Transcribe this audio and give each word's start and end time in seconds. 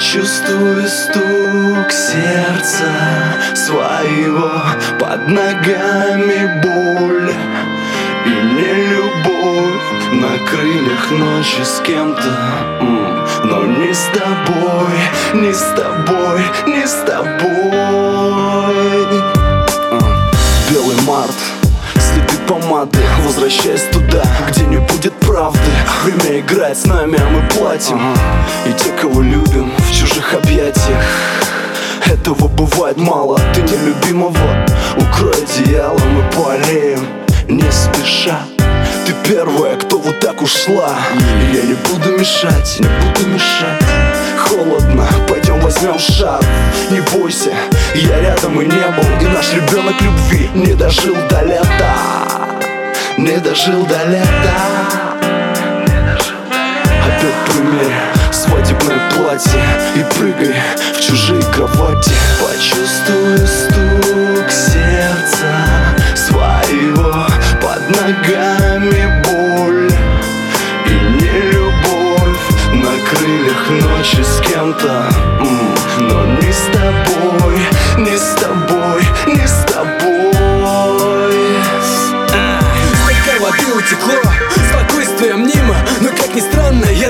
Почувствуй 0.00 0.88
стук 0.88 1.92
сердца 1.92 2.90
своего. 3.54 4.50
Под 4.98 5.28
ногами 5.28 6.58
боль 6.62 7.34
и 8.24 8.30
не 8.30 8.86
любовь. 8.92 9.88
На 10.12 10.38
крыльях 10.48 11.10
ночи 11.10 11.62
с 11.62 11.82
кем-то. 11.84 12.34
Но 13.44 13.66
не 13.66 13.92
с 13.92 14.08
тобой, 14.14 14.96
не 15.34 15.52
с 15.52 15.74
тобой, 15.76 16.40
не 16.66 16.86
с 16.86 17.04
тобой. 17.04 17.44
Белый 20.70 20.96
март 21.06 21.36
следы 21.94 22.38
помады 22.48 22.98
Возвращаясь 23.26 23.82
играет 26.40 26.76
с 26.76 26.86
нами, 26.86 27.18
а 27.20 27.28
мы 27.30 27.42
платим. 27.48 28.00
И 28.66 28.72
те, 28.72 28.90
кого 28.92 29.20
любим 29.20 29.70
в 29.78 29.92
чужих 29.92 30.34
объятиях 30.34 31.04
этого 32.06 32.48
бывает 32.48 32.96
мало, 32.96 33.38
ты 33.54 33.62
нелюбимого 33.62 34.66
Укрой 34.96 35.32
одеялом 35.32 36.18
и 36.18 36.36
болеем 36.36 37.06
Не 37.48 37.70
спеша 37.70 38.40
Ты 39.06 39.12
первая, 39.28 39.76
кто 39.76 39.98
вот 39.98 40.18
так 40.20 40.42
ушла. 40.42 40.96
И 41.14 41.56
я 41.56 41.62
не 41.62 41.74
буду 41.74 42.18
мешать, 42.18 42.80
не 42.80 42.86
буду 42.86 43.28
мешать. 43.28 43.82
Холодно, 44.38 45.06
пойдем 45.28 45.60
возьмем 45.60 45.98
шар. 45.98 46.40
Не 46.90 47.00
бойся, 47.00 47.52
я 47.94 48.20
рядом 48.20 48.60
и 48.60 48.64
не 48.64 48.70
был. 48.70 49.04
И 49.20 49.26
наш 49.26 49.52
ребенок 49.52 50.00
любви 50.00 50.50
не 50.54 50.74
дожил 50.74 51.14
до 51.28 51.42
лета. 51.42 51.94
Не 53.18 53.36
дожил 53.36 53.84
до 53.84 54.04
лета 54.06 55.09
Опять 57.20 57.34
примерь 57.52 57.92
свадебное 58.32 59.10
платье 59.10 59.60
И 59.94 60.02
прыгай 60.14 60.54
в 60.94 61.00
чужие 61.00 61.42
кровати. 61.52 62.12
Почувствуй 62.40 63.46
стук 63.46 64.50
сердца 64.50 65.66
своего 66.14 67.26
Под 67.60 67.90
ногами 67.90 69.22
боль 69.22 69.92
и 70.86 70.92
не 71.20 71.50
любовь 71.52 72.40
На 72.72 72.92
крыльях 73.10 73.68
ночи 73.68 74.22
с 74.22 74.40
кем-то. 74.40 75.10
Но 75.98 76.24
не 76.24 76.50
с 76.50 76.70
тобой, 76.72 77.58
не 77.98 78.16
с 78.16 78.34
тобой, 78.40 79.04
не 79.26 79.46
с 79.46 79.66
тобой. 79.66 80.00
Столько 84.00 84.29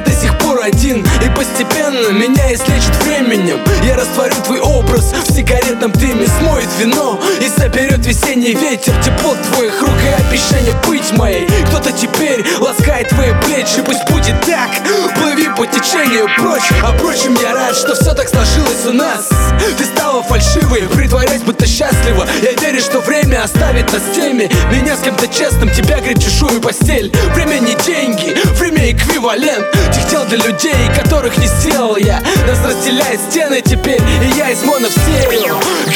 до 0.00 0.12
сих 0.12 0.36
пор 0.38 0.60
один. 0.62 1.04
И 1.24 1.28
постепенно 1.36 2.08
меня 2.10 2.52
излечит 2.52 2.94
временем. 3.04 3.58
Я 3.84 3.96
растворю 3.96 4.34
твой 4.44 4.60
образ 4.60 5.12
в 5.12 5.32
сигаретном 5.32 5.92
дыме 5.92 6.26
Смоет 6.38 6.68
вино 6.78 7.18
и 7.40 7.48
заберет 7.60 8.04
весенний 8.06 8.54
ветер. 8.54 8.92
Тепло 9.02 9.34
твоих 9.52 9.80
рук 9.80 9.96
и 10.04 10.22
обещание 10.22 10.74
быть 10.86 11.12
моей. 11.18 11.46
Кто-то 11.66 11.92
теперь 11.92 12.44
ласкает 12.58 13.08
твои 13.08 13.32
плечи. 13.44 13.82
Пусть 13.84 14.08
будет 14.10 14.40
так, 14.42 14.70
плыви 15.16 15.48
по 15.56 15.66
течению 15.66 16.28
прочь. 16.38 16.70
А 16.82 16.92
впрочем, 16.92 17.36
я 17.42 17.54
рад, 17.54 17.76
что 17.76 17.94
все 17.94 18.14
так 18.14 18.28
сложилось 18.28 18.86
у 18.86 18.92
нас. 18.92 19.28
Ты 19.76 19.84
стала 19.84 20.22
фальшивой, 20.22 20.82
притворясь, 20.82 21.42
будто 21.42 21.66
счастлива. 21.66 22.26
Я 22.42 22.52
верю, 22.52 22.80
что 22.80 23.00
время 23.00 23.42
оставит 23.42 23.92
нас 23.92 24.02
теми. 24.14 24.50
Меня 24.72 24.96
с 24.96 25.00
кем-то 25.00 25.26
честным, 25.26 25.70
тебя 25.70 26.00
греть 26.00 26.22
чужую 26.22 26.60
постель. 26.60 27.12
Время 27.34 27.58
не 27.58 27.74
деньги, 27.84 28.36
время 28.58 28.69
эквивалент 28.80 29.66
Тех 29.92 30.08
дел 30.08 30.24
для 30.26 30.38
людей, 30.38 30.74
которых 30.96 31.36
не 31.38 31.46
сделал 31.46 31.96
я. 31.96 32.22
Нас 32.46 32.58
разделяет 32.64 33.20
стены 33.20 33.60
теперь, 33.60 34.00
и 34.22 34.38
я 34.38 34.50
из 34.50 34.62
монов 34.62 34.92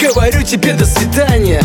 Говорю 0.03 0.43
тебе 0.43 0.72
до 0.75 0.84
свидания 0.84 1.62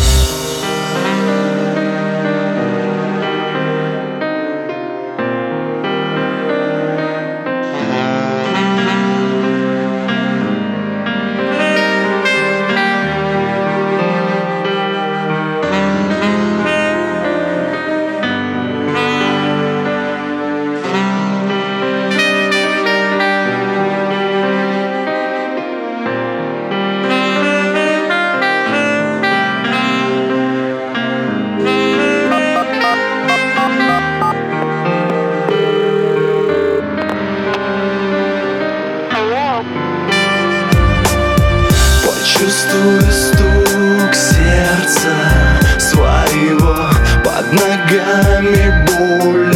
своего 46.40 46.76
Под 47.24 47.52
ногами 47.54 48.86
боль 48.88 49.56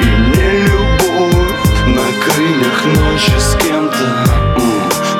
и 0.00 0.04
не 0.04 0.50
любовь 0.62 1.60
На 1.86 2.06
крыльях 2.24 2.84
ночи 2.84 3.38
с 3.38 3.56
кем-то. 3.56 4.24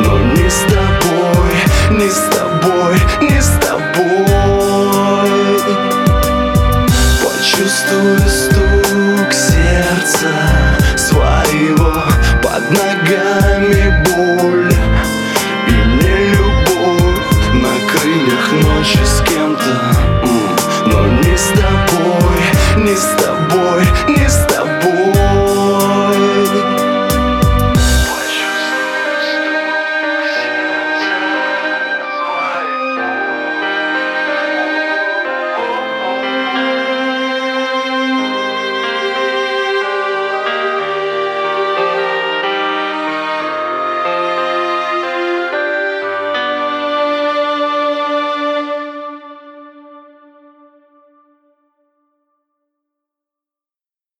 Но 0.01 0.19
не 0.19 0.49
с 0.49 0.61
тобой, 0.63 1.53
не 1.91 2.11
с 2.11 2.21
тобой, 2.31 2.97
не 3.21 3.41
с 3.41 3.51
тобой. 3.59 3.81
Почувствуй 7.23 8.19
стук 8.29 9.33